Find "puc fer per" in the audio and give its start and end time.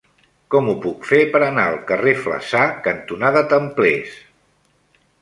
0.85-1.41